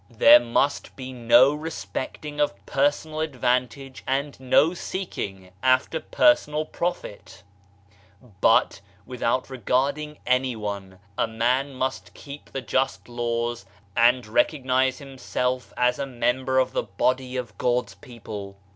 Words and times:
There 0.09 0.39
must 0.39 0.95
be 0.95 1.13
no 1.13 1.53
respecting 1.53 2.39
of 2.39 2.65
personal 2.65 3.21
ad 3.21 3.35
vantage 3.35 4.03
and 4.07 4.35
no 4.39 4.73
seeking 4.73 5.51
after 5.61 5.99
personal 5.99 6.65
profit, 6.65 7.43
but, 8.41 8.81
without 9.05 9.47
regarding 9.51 10.17
anyone, 10.25 10.97
a 11.19 11.27
man 11.27 11.75
must 11.75 12.15
keep 12.15 12.49
the 12.51 12.61
just 12.63 13.07
laws 13.07 13.63
and 13.95 14.25
recognize 14.25 14.97
himself 14.97 15.71
as 15.77 15.99
a 15.99 16.07
member 16.07 16.57
of 16.57 16.71
the 16.71 16.81
body 16.81 17.37
of 17.37 17.55
God's 17.59 17.93
people. 17.93 18.57